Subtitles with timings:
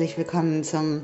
[0.00, 1.02] herzlich willkommen zum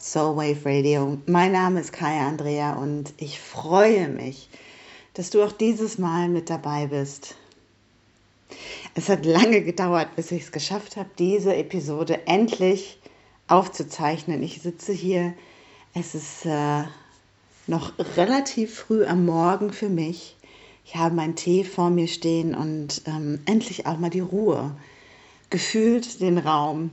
[0.00, 1.16] Soulwave Radio.
[1.26, 4.48] Mein Name ist Kaya Andrea und ich freue mich,
[5.14, 7.36] dass du auch dieses Mal mit dabei bist.
[8.96, 12.98] Es hat lange gedauert, bis ich es geschafft habe, diese Episode endlich
[13.46, 14.42] aufzuzeichnen.
[14.42, 15.34] Ich sitze hier,
[15.94, 16.82] es ist äh,
[17.68, 20.36] noch relativ früh am Morgen für mich.
[20.84, 24.74] Ich habe meinen Tee vor mir stehen und ähm, endlich auch mal die Ruhe,
[25.48, 26.90] gefühlt den Raum,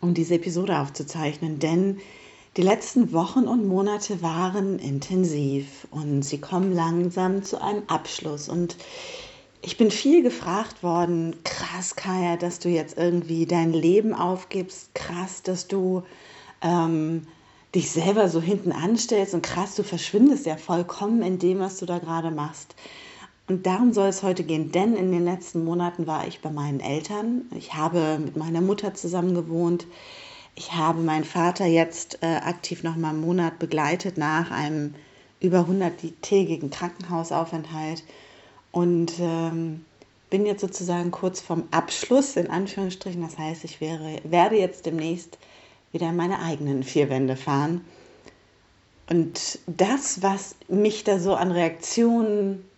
[0.00, 1.58] um diese Episode aufzuzeichnen.
[1.58, 1.98] Denn
[2.56, 8.48] die letzten Wochen und Monate waren intensiv und sie kommen langsam zu einem Abschluss.
[8.48, 8.76] Und
[9.62, 15.42] ich bin viel gefragt worden, krass, Kaya, dass du jetzt irgendwie dein Leben aufgibst, krass,
[15.42, 16.02] dass du
[16.62, 17.26] ähm,
[17.74, 21.86] dich selber so hinten anstellst und krass, du verschwindest ja vollkommen in dem, was du
[21.86, 22.74] da gerade machst.
[23.48, 26.80] Und darum soll es heute gehen, denn in den letzten Monaten war ich bei meinen
[26.80, 27.46] Eltern.
[27.56, 29.86] Ich habe mit meiner Mutter zusammen gewohnt.
[30.54, 34.94] Ich habe meinen Vater jetzt äh, aktiv noch mal einen Monat begleitet nach einem
[35.40, 38.04] über 100-tägigen Krankenhausaufenthalt
[38.70, 39.84] und ähm,
[40.28, 43.22] bin jetzt sozusagen kurz vorm Abschluss in Anführungsstrichen.
[43.22, 45.38] Das heißt, ich wäre, werde jetzt demnächst
[45.92, 47.82] wieder in meine eigenen vier Wände fahren.
[49.08, 52.68] Und das, was mich da so an Reaktionen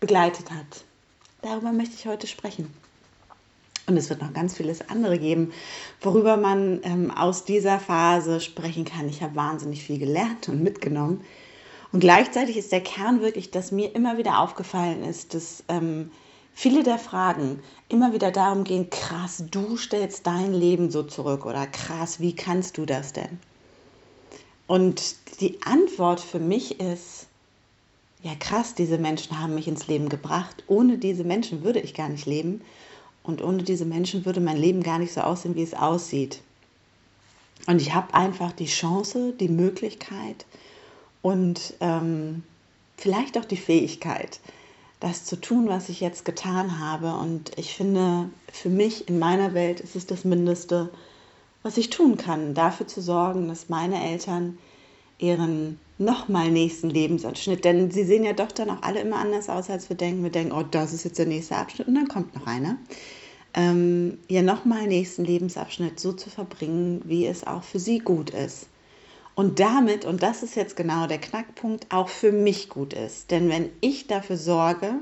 [0.00, 0.84] begleitet hat,
[1.42, 2.72] darüber möchte ich heute sprechen.
[3.86, 5.52] Und es wird noch ganz vieles andere geben,
[6.00, 9.08] worüber man ähm, aus dieser Phase sprechen kann.
[9.08, 11.22] Ich habe wahnsinnig viel gelernt und mitgenommen.
[11.92, 16.10] Und gleichzeitig ist der Kern wirklich, dass mir immer wieder aufgefallen ist, dass ähm,
[16.52, 21.66] viele der Fragen immer wieder darum gehen, krass, du stellst dein Leben so zurück oder
[21.68, 23.38] krass, wie kannst du das denn?
[24.66, 27.25] Und die Antwort für mich ist,
[28.26, 30.64] ja krass, diese Menschen haben mich ins Leben gebracht.
[30.66, 32.60] Ohne diese Menschen würde ich gar nicht leben.
[33.22, 36.40] Und ohne diese Menschen würde mein Leben gar nicht so aussehen, wie es aussieht.
[37.68, 40.44] Und ich habe einfach die Chance, die Möglichkeit
[41.22, 42.42] und ähm,
[42.96, 44.40] vielleicht auch die Fähigkeit,
[45.00, 47.14] das zu tun, was ich jetzt getan habe.
[47.14, 50.90] Und ich finde, für mich in meiner Welt ist es das Mindeste,
[51.62, 54.58] was ich tun kann, dafür zu sorgen, dass meine Eltern
[55.18, 59.70] ihren nochmal nächsten Lebensabschnitt, denn sie sehen ja doch dann auch alle immer anders aus,
[59.70, 60.22] als wir denken.
[60.22, 62.76] Wir denken, oh, das ist jetzt der nächste Abschnitt und dann kommt noch einer.
[63.54, 68.66] Ähm, ja, nochmal nächsten Lebensabschnitt so zu verbringen, wie es auch für sie gut ist.
[69.34, 73.30] Und damit, und das ist jetzt genau der Knackpunkt, auch für mich gut ist.
[73.30, 74.94] Denn wenn ich dafür sorge,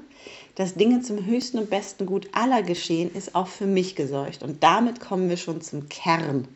[0.57, 4.43] dass Dinge zum höchsten und besten Gut aller geschehen, ist auch für mich gesorgt.
[4.43, 6.49] Und damit kommen wir schon zum Kern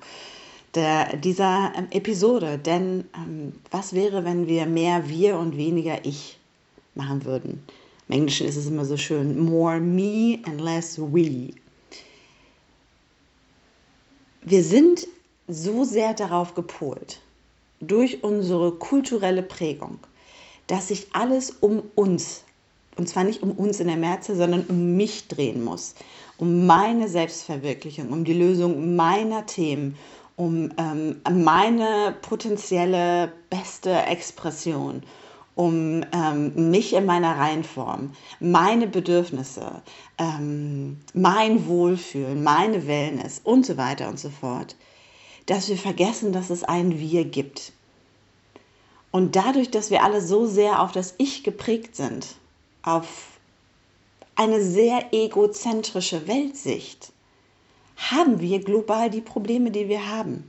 [0.75, 2.59] der, dieser ähm, Episode.
[2.59, 6.39] Denn ähm, was wäre, wenn wir mehr wir und weniger ich
[6.95, 7.63] machen würden?
[8.09, 11.51] Im Englischen ist es immer so schön, more me and less we.
[14.43, 15.07] Wir sind
[15.47, 17.21] so sehr darauf gepolt,
[17.81, 19.99] durch unsere kulturelle Prägung,
[20.67, 22.45] dass sich alles um uns,
[22.97, 25.95] und zwar nicht um uns in der Märze, sondern um mich drehen muss,
[26.39, 29.97] um meine Selbstverwirklichung, um die Lösung meiner Themen,
[30.39, 35.03] um ähm, meine potenzielle beste Expression,
[35.57, 39.83] um ähm, mich in meiner Reihenform, meine Bedürfnisse,
[40.17, 44.77] ähm, mein Wohlfühlen, meine Wellness und so weiter und so fort,
[45.47, 47.73] dass wir vergessen, dass es ein Wir gibt.
[49.11, 52.37] Und dadurch, dass wir alle so sehr auf das Ich geprägt sind,
[52.83, 53.41] auf
[54.37, 57.13] eine sehr egozentrische Weltsicht,
[57.99, 60.49] haben wir global die Probleme, die wir haben.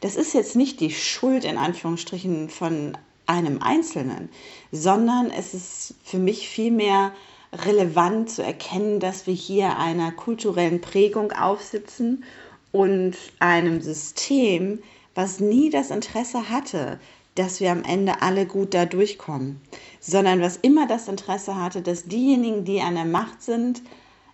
[0.00, 2.96] Das ist jetzt nicht die Schuld in Anführungsstrichen von
[3.26, 4.28] einem Einzelnen,
[4.72, 7.12] sondern es ist für mich vielmehr
[7.52, 12.24] relevant zu erkennen, dass wir hier einer kulturellen Prägung aufsitzen
[12.72, 14.80] und einem System,
[15.14, 16.98] was nie das Interesse hatte,
[17.34, 19.60] dass wir am Ende alle gut da durchkommen,
[20.00, 23.82] sondern was immer das Interesse hatte, dass diejenigen, die an der Macht sind,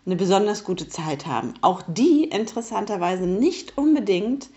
[0.07, 1.55] eine besonders gute Zeit haben.
[1.61, 4.49] Auch die interessanterweise nicht unbedingt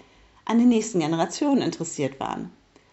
[0.45, 2.51] an den nächsten Generationen interessiert waren.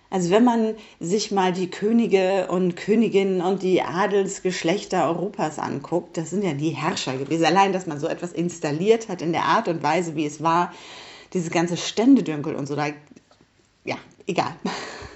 [0.09, 6.31] Also wenn man sich mal die Könige und Königinnen und die Adelsgeschlechter Europas anguckt, das
[6.31, 7.45] sind ja die Herrscher gewesen.
[7.45, 10.73] Allein, dass man so etwas installiert hat in der Art und Weise, wie es war,
[11.33, 12.87] diese ganze Ständedünkel und so, da,
[13.85, 14.55] ja, egal.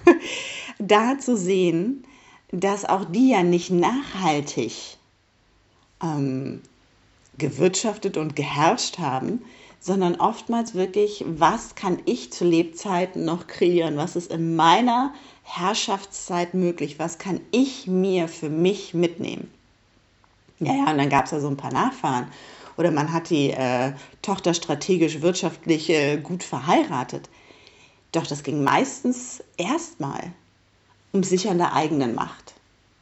[0.79, 2.05] da zu sehen,
[2.51, 4.99] dass auch die ja nicht nachhaltig
[6.03, 6.63] ähm,
[7.41, 9.43] gewirtschaftet und geherrscht haben,
[9.81, 13.97] sondern oftmals wirklich, was kann ich zu Lebzeiten noch kreieren?
[13.97, 16.99] Was ist in meiner Herrschaftszeit möglich?
[16.99, 19.51] Was kann ich mir für mich mitnehmen?
[20.61, 22.27] Ja, ja, und dann gab es da so ein paar Nachfahren
[22.77, 23.93] oder man hat die äh,
[24.23, 27.29] Tochter strategisch, wirtschaftlich äh, gut verheiratet.
[28.13, 30.33] Doch das ging meistens erstmal
[31.13, 32.55] um Sichern der eigenen Macht.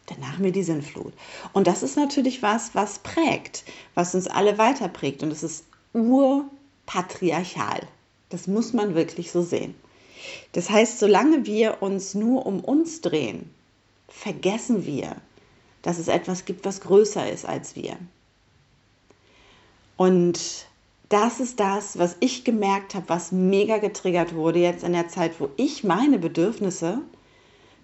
[0.09, 1.13] Danach mir die Sinnflut.
[1.53, 3.65] Und das ist natürlich was, was prägt,
[3.95, 5.23] was uns alle weiter prägt.
[5.23, 7.81] Und es ist urpatriarchal.
[8.31, 9.75] Das muss man wirklich so sehen.
[10.53, 13.51] Das heißt, solange wir uns nur um uns drehen,
[14.09, 15.17] vergessen wir,
[15.83, 17.97] dass es etwas gibt, was größer ist als wir.
[19.97, 20.67] Und
[21.09, 25.41] das ist das, was ich gemerkt habe, was mega getriggert wurde jetzt in der Zeit,
[25.41, 27.01] wo ich meine Bedürfnisse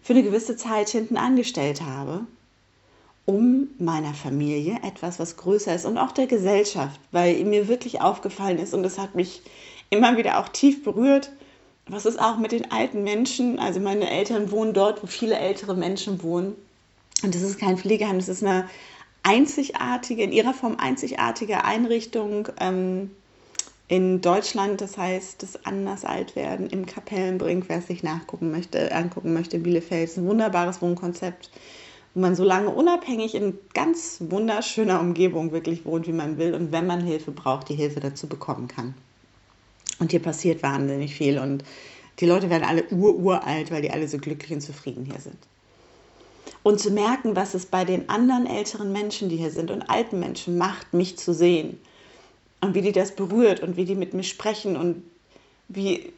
[0.05, 2.27] für eine gewisse Zeit hinten angestellt habe,
[3.25, 8.59] um meiner Familie etwas, was größer ist und auch der Gesellschaft, weil mir wirklich aufgefallen
[8.59, 9.41] ist und das hat mich
[9.89, 11.33] immer wieder auch tief berührt,
[11.87, 15.75] was ist auch mit den alten Menschen, also meine Eltern wohnen dort, wo viele ältere
[15.75, 16.55] Menschen wohnen
[17.23, 18.69] und das ist kein Pflegeheim, das ist eine
[19.23, 23.11] einzigartige, in ihrer Form einzigartige Einrichtung, ähm,
[23.87, 29.35] in Deutschland, das heißt das Anders Altwerden im Kapellenbrink, wer es sich nachgucken möchte, angucken
[29.35, 30.09] möchte, Bielefeld.
[30.09, 31.51] ist ein wunderbares Wohnkonzept,
[32.15, 36.73] wo man so lange unabhängig in ganz wunderschöner Umgebung wirklich wohnt, wie man will und
[36.73, 38.95] wenn man Hilfe braucht, die Hilfe dazu bekommen kann.
[39.99, 41.63] Und hier passiert wahnsinnig viel und
[42.21, 45.37] die Leute werden alle ururalt, weil die alle so glücklich und zufrieden hier sind.
[46.63, 50.21] Und zu merken, was es bei den anderen älteren Menschen, die hier sind und alten
[50.21, 51.79] Menschen macht, mich zu sehen–
[52.65, 55.05] und wie die das berührt und wie die mit mir sprechen und
[55.69, 56.13] wie,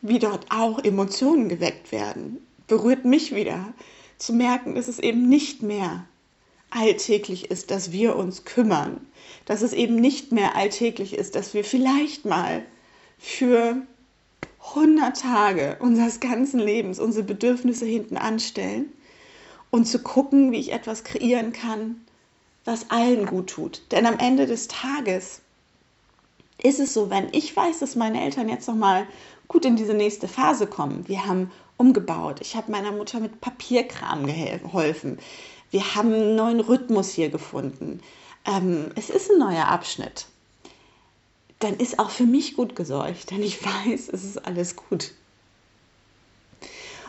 [0.00, 2.38] wie dort auch Emotionen geweckt werden,
[2.68, 3.72] berührt mich wieder.
[4.18, 6.04] Zu merken, dass es eben nicht mehr
[6.70, 9.00] alltäglich ist, dass wir uns kümmern,
[9.46, 12.62] dass es eben nicht mehr alltäglich ist, dass wir vielleicht mal
[13.18, 13.76] für
[14.74, 18.92] 100 Tage unseres ganzen Lebens unsere Bedürfnisse hinten anstellen
[19.70, 22.00] und zu gucken, wie ich etwas kreieren kann,
[22.64, 23.82] was allen gut tut.
[23.90, 25.40] Denn am Ende des Tages
[26.62, 29.06] ist es so, wenn ich weiß, dass meine Eltern jetzt noch mal
[29.48, 31.06] gut in diese nächste Phase kommen.
[31.08, 32.40] Wir haben umgebaut.
[32.40, 35.18] Ich habe meiner Mutter mit Papierkram geholfen.
[35.70, 38.00] Wir haben einen neuen Rhythmus hier gefunden.
[38.44, 40.26] Ähm, es ist ein neuer Abschnitt.
[41.58, 45.12] Dann ist auch für mich gut gesorgt, denn ich weiß, es ist alles gut.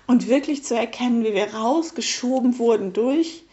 [0.07, 3.44] Und wirklich zu erkennen, wie wir rausgeschoben wurden durch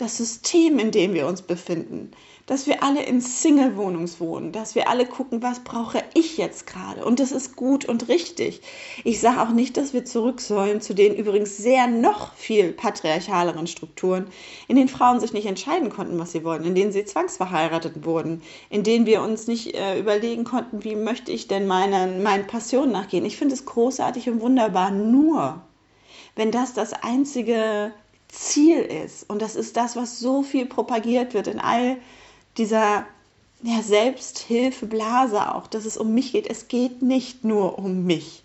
[0.00, 2.12] das System, in dem wir uns befinden,
[2.46, 7.04] dass wir alle in Single-Wohnungs wohnen, dass wir alle gucken, was brauche ich jetzt gerade.
[7.04, 8.60] Und das ist gut und richtig.
[9.04, 13.68] Ich sage auch nicht, dass wir zurück sollen zu den übrigens sehr noch viel patriarchaleren
[13.68, 14.26] Strukturen,
[14.66, 18.42] in denen Frauen sich nicht entscheiden konnten, was sie wollen, in denen sie zwangsverheiratet wurden,
[18.68, 22.90] in denen wir uns nicht äh, überlegen konnten, wie möchte ich denn meinen, meinen Passionen
[22.90, 23.24] nachgehen.
[23.24, 25.62] Ich finde es großartig und wunderbar, nur
[26.34, 27.92] wenn das das einzige
[28.32, 29.28] Ziel ist.
[29.28, 31.96] Und das ist das, was so viel propagiert wird in all
[32.56, 33.06] dieser
[33.62, 36.48] ja, Selbsthilfeblase auch, dass es um mich geht.
[36.48, 38.42] Es geht nicht nur um mich.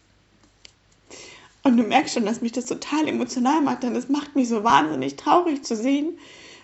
[1.64, 4.64] Und du merkst schon, dass mich das total emotional macht, denn es macht mich so
[4.64, 6.18] wahnsinnig traurig zu sehen,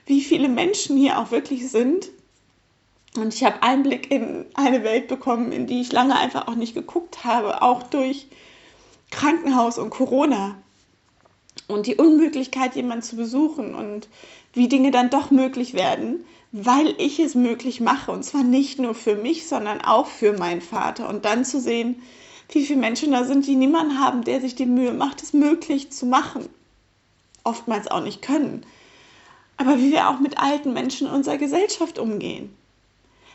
[0.06, 2.10] wie viele Menschen hier auch wirklich sind.
[3.18, 6.74] Und ich habe Einblick in eine Welt bekommen, in die ich lange einfach auch nicht
[6.74, 8.28] geguckt habe, auch durch
[9.10, 10.56] Krankenhaus und Corona
[11.72, 14.08] und die Unmöglichkeit, jemanden zu besuchen und
[14.54, 18.12] wie Dinge dann doch möglich werden, weil ich es möglich mache.
[18.12, 21.08] Und zwar nicht nur für mich, sondern auch für meinen Vater.
[21.08, 22.02] Und dann zu sehen,
[22.50, 25.92] wie viele Menschen da sind, die niemanden haben, der sich die Mühe macht, es möglich
[25.92, 26.50] zu machen.
[27.44, 28.66] Oftmals auch nicht können.
[29.58, 32.56] Aber wie wir auch mit alten Menschen in unserer Gesellschaft umgehen.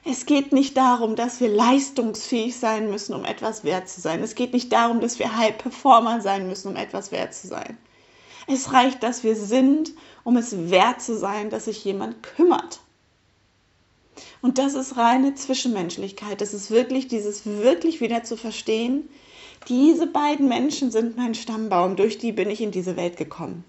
[0.09, 4.23] Es geht nicht darum, dass wir leistungsfähig sein müssen, um etwas wert zu sein.
[4.23, 7.77] Es geht nicht darum, dass wir High Performer sein müssen, um etwas wert zu sein.
[8.47, 9.93] Es reicht, dass wir sind,
[10.25, 12.81] um es wert zu sein, dass sich jemand kümmert.
[14.41, 16.41] Und das ist reine Zwischenmenschlichkeit.
[16.41, 19.09] Das ist wirklich dieses wirklich wieder zu verstehen.
[19.69, 23.65] Diese beiden Menschen sind mein Stammbaum, durch die bin ich in diese Welt gekommen.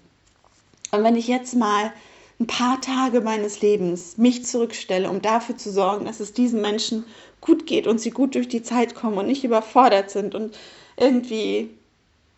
[0.92, 1.92] Und wenn ich jetzt mal
[2.40, 7.04] ein paar Tage meines Lebens mich zurückstelle, um dafür zu sorgen, dass es diesen Menschen
[7.40, 10.56] gut geht und sie gut durch die Zeit kommen und nicht überfordert sind und
[10.96, 11.70] irgendwie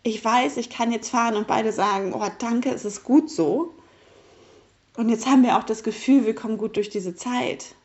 [0.03, 3.73] ich weiß, ich kann jetzt fahren und beide sagen, oh danke, es ist gut so.
[4.97, 7.75] Und jetzt haben wir auch das Gefühl, wir kommen gut durch diese Zeit.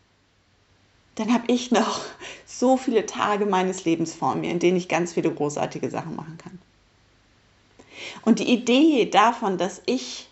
[1.15, 2.01] Dann habe ich noch
[2.47, 6.39] so viele Tage meines Lebens vor mir, in denen ich ganz viele großartige Sachen machen
[6.39, 6.59] kann.
[8.23, 10.29] Und die Idee davon, dass ich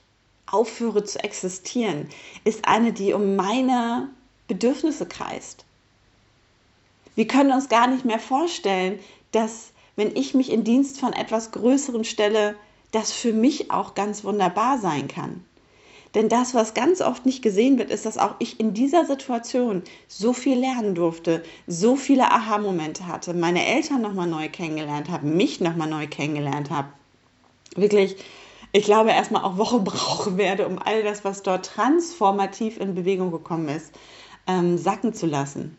[0.46, 2.08] aufhöre zu existieren,
[2.44, 4.10] ist eine, die um meine
[4.48, 5.64] Bedürfnisse kreist.
[7.14, 8.98] Wir können uns gar nicht mehr vorstellen,
[9.32, 12.56] dass wenn ich mich in Dienst von etwas Größerem stelle,
[12.92, 15.44] das für mich auch ganz wunderbar sein kann.
[16.14, 19.82] Denn das, was ganz oft nicht gesehen wird, ist, dass auch ich in dieser Situation
[20.06, 25.60] so viel lernen durfte, so viele Aha-Momente hatte, meine Eltern nochmal neu kennengelernt habe, mich
[25.60, 26.88] nochmal neu kennengelernt habe.
[27.74, 28.16] Wirklich,
[28.70, 33.32] ich glaube, erstmal auch Wochen brauchen werde, um all das, was dort transformativ in Bewegung
[33.32, 33.92] gekommen ist,
[34.46, 35.76] ähm, sacken zu lassen.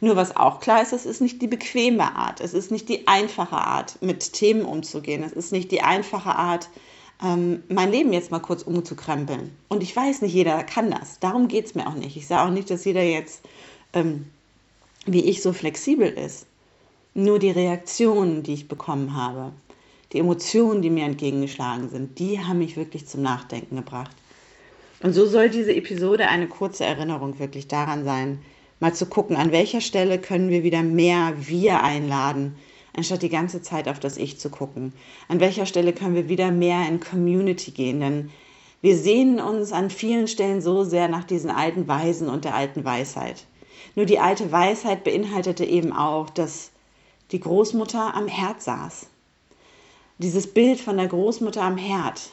[0.00, 3.06] Nur was auch klar ist, es ist nicht die bequeme Art, es ist nicht die
[3.06, 6.70] einfache Art, mit Themen umzugehen, es ist nicht die einfache Art,
[7.22, 9.54] ähm, mein Leben jetzt mal kurz umzukrempeln.
[9.68, 11.18] Und ich weiß, nicht jeder kann das.
[11.20, 12.16] Darum geht es mir auch nicht.
[12.16, 13.42] Ich sage auch nicht, dass jeder jetzt,
[13.92, 14.26] ähm,
[15.04, 16.46] wie ich, so flexibel ist.
[17.12, 19.52] Nur die Reaktionen, die ich bekommen habe,
[20.12, 24.16] die Emotionen, die mir entgegengeschlagen sind, die haben mich wirklich zum Nachdenken gebracht.
[25.02, 28.40] Und so soll diese Episode eine kurze Erinnerung wirklich daran sein,
[28.80, 32.56] mal zu gucken, an welcher Stelle können wir wieder mehr wir einladen,
[32.96, 34.92] anstatt die ganze Zeit auf das Ich zu gucken.
[35.28, 38.30] An welcher Stelle können wir wieder mehr in Community gehen, denn
[38.82, 42.84] wir sehnen uns an vielen Stellen so sehr nach diesen alten Weisen und der alten
[42.84, 43.44] Weisheit.
[43.94, 46.70] Nur die alte Weisheit beinhaltete eben auch, dass
[47.32, 49.06] die Großmutter am Herd saß.
[50.18, 52.30] Dieses Bild von der Großmutter am Herd,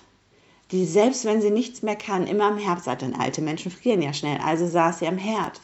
[0.71, 2.97] die selbst wenn sie nichts mehr kann, immer am Herd saß.
[2.99, 5.59] Denn alte Menschen frieren ja schnell, also saß sie am Herd.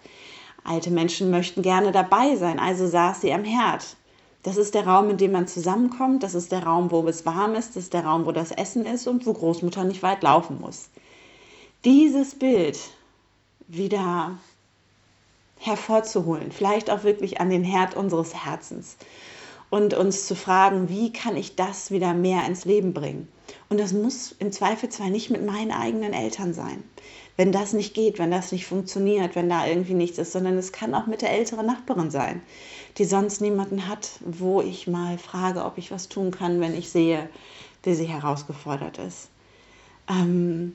[0.64, 3.96] Alte Menschen möchten gerne dabei sein, also saß sie am Herd.
[4.44, 6.22] Das ist der Raum, in dem man zusammenkommt.
[6.22, 7.76] Das ist der Raum, wo es warm ist.
[7.76, 10.90] Das ist der Raum, wo das Essen ist und wo Großmutter nicht weit laufen muss.
[11.86, 12.78] Dieses Bild
[13.68, 14.38] wieder
[15.58, 18.98] hervorzuholen, vielleicht auch wirklich an den Herd unseres Herzens
[19.70, 23.30] und uns zu fragen, wie kann ich das wieder mehr ins Leben bringen?
[23.70, 26.84] Und das muss im Zweifelsfall nicht mit meinen eigenen Eltern sein.
[27.36, 30.72] Wenn das nicht geht, wenn das nicht funktioniert, wenn da irgendwie nichts ist, sondern es
[30.72, 32.42] kann auch mit der älteren Nachbarin sein
[32.98, 36.90] die sonst niemanden hat, wo ich mal frage, ob ich was tun kann, wenn ich
[36.90, 37.30] sehe,
[37.84, 39.30] wie sie herausgefordert ist.
[40.10, 40.74] Ähm,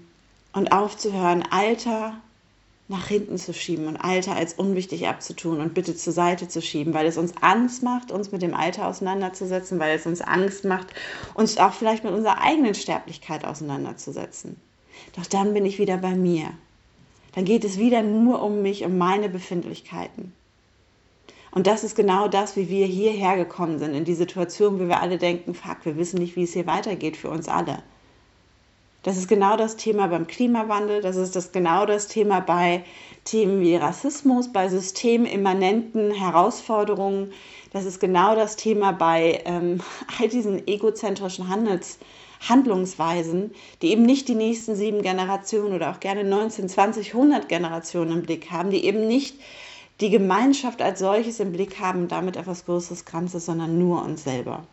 [0.53, 2.15] und aufzuhören, Alter
[2.91, 6.95] nach hinten zu schieben und Alter als unwichtig abzutun und bitte zur Seite zu schieben,
[6.95, 10.87] weil es uns Angst macht, uns mit dem Alter auseinanderzusetzen, weil es uns Angst macht,
[11.35, 14.57] uns auch vielleicht mit unserer eigenen Sterblichkeit auseinanderzusetzen.
[15.17, 16.51] Doch dann bin ich wieder bei mir.
[17.35, 20.33] Dann geht es wieder nur um mich, um meine Befindlichkeiten.
[21.51, 25.01] Und das ist genau das, wie wir hierher gekommen sind, in die Situation, wo wir
[25.01, 27.83] alle denken, fuck, wir wissen nicht, wie es hier weitergeht für uns alle.
[29.03, 32.85] Das ist genau das Thema beim Klimawandel, das ist das genau das Thema bei
[33.25, 37.33] Themen wie Rassismus, bei systemimmanenten Herausforderungen.
[37.73, 39.81] Das ist genau das Thema bei ähm,
[40.21, 41.99] all diesen egozentrischen Handels,
[42.41, 43.53] Handlungsweisen,
[43.83, 48.23] die eben nicht die nächsten sieben Generationen oder auch gerne 19, 20, 100 Generationen im
[48.23, 49.37] Blick haben, die eben nicht
[50.01, 54.25] die Gemeinschaft als solches im Blick haben und damit etwas Größeres Ganzes, sondern nur uns
[54.25, 54.65] selber.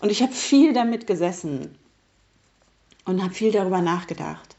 [0.00, 1.76] Und ich habe viel damit gesessen
[3.04, 4.56] und habe viel darüber nachgedacht.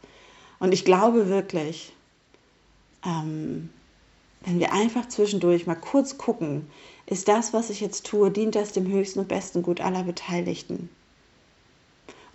[0.60, 1.94] Und ich glaube wirklich,
[3.06, 3.70] ähm,
[4.42, 6.70] wenn wir einfach zwischendurch mal kurz gucken,
[7.06, 10.90] ist das, was ich jetzt tue, dient das dem höchsten und besten Gut aller Beteiligten?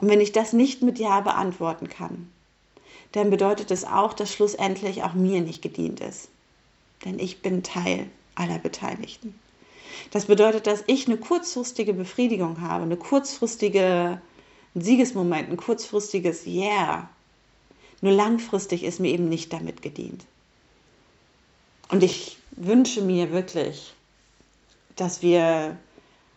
[0.03, 2.31] Und wenn ich das nicht mit Ja beantworten kann,
[3.13, 6.29] dann bedeutet es auch, dass schlussendlich auch mir nicht gedient ist
[7.05, 9.39] denn ich bin Teil aller Beteiligten.
[10.11, 14.21] Das bedeutet, dass ich eine kurzfristige Befriedigung habe, eine kurzfristige
[14.75, 17.11] Siegesmoment, ein kurzfristiges Yeah.
[18.01, 20.25] Nur langfristig ist mir eben nicht damit gedient.
[21.89, 23.95] Und ich wünsche mir wirklich,
[24.97, 25.77] dass wir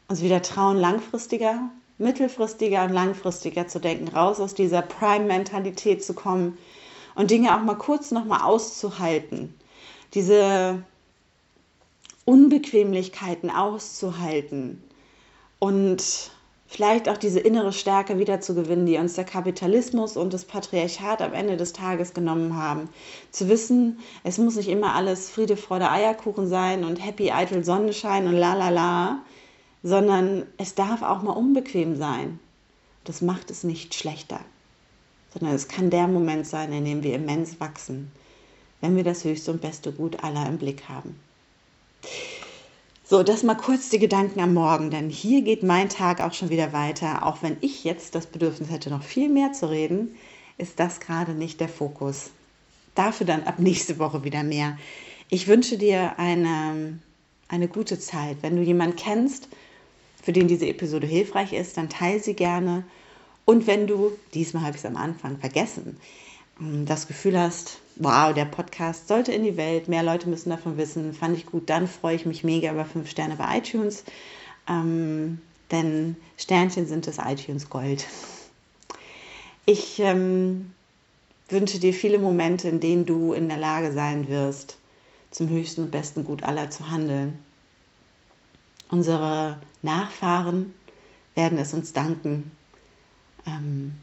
[0.08, 6.58] uns wieder trauen, langfristiger, mittelfristiger und langfristiger zu denken, raus aus dieser Prime-Mentalität zu kommen
[7.16, 9.54] und Dinge auch mal kurz nochmal auszuhalten
[10.16, 10.82] diese
[12.24, 14.82] Unbequemlichkeiten auszuhalten
[15.60, 16.32] und
[16.68, 21.22] vielleicht auch diese innere Stärke wieder zu gewinnen, die uns der Kapitalismus und das Patriarchat
[21.22, 22.90] am Ende des Tages genommen haben.
[23.32, 28.25] Zu wissen, es muss nicht immer alles Friede, Freude, Eierkuchen sein und Happy, Eitel, Sonnenschein
[28.28, 29.20] und la la la,
[29.86, 32.39] sondern es darf auch mal unbequem sein.
[33.06, 34.42] Das macht es nicht schlechter,
[35.34, 38.12] sondern es kann der Moment sein, in dem wir immens wachsen
[38.86, 41.20] wenn wir das höchste und beste Gut aller im Blick haben.
[43.04, 46.50] So, das mal kurz die Gedanken am Morgen, denn hier geht mein Tag auch schon
[46.50, 47.25] wieder weiter.
[47.25, 50.15] Auch wenn ich jetzt das Bedürfnis hätte, noch viel mehr zu reden,
[50.58, 52.30] ist das gerade nicht der Fokus.
[52.94, 54.77] Dafür dann ab nächste Woche wieder mehr.
[55.30, 57.00] Ich wünsche dir eine,
[57.48, 58.38] eine gute Zeit.
[58.42, 59.50] Wenn du jemanden kennst,
[60.25, 62.84] für den diese Episode hilfreich ist, dann teile sie gerne.
[63.46, 65.98] Und wenn du, diesmal habe ich es am Anfang vergessen,
[66.86, 71.13] das Gefühl hast, wow, der Podcast sollte in die Welt, mehr Leute müssen davon wissen,
[71.13, 74.03] fand ich gut, dann freue ich mich mega über fünf Sterne bei iTunes,
[74.67, 75.39] ähm,
[75.70, 78.08] denn Sternchen sind das iTunes Gold.
[79.67, 80.72] Ich ähm,
[81.50, 84.77] wünsche dir viele Momente, in denen du in der Lage sein wirst,
[85.29, 87.38] zum höchsten und besten Gut aller zu handeln.
[88.89, 90.74] Unsere Nachfahren
[91.34, 92.51] werden es uns danken.
[93.46, 93.96] Ähm,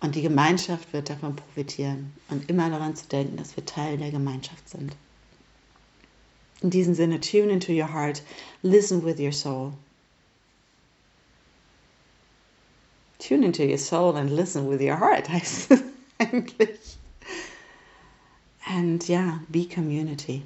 [0.00, 2.12] und die Gemeinschaft wird davon profitieren.
[2.28, 4.96] Und immer daran zu denken, dass wir Teil der Gemeinschaft sind.
[6.60, 8.22] In diesem Sinne, tune into your heart,
[8.62, 9.72] listen with your soul.
[13.18, 15.82] Tune into your soul and listen with your heart, heißt es
[16.18, 16.96] eigentlich.
[18.66, 20.42] And yeah, be community.